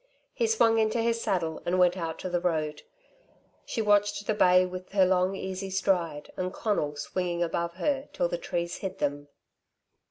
[0.33, 2.81] He swung into his saddle, and went out to the road.
[3.67, 8.27] She watched the bay with her long easy stride and Conal swinging above her, till
[8.27, 9.27] the trees hid them.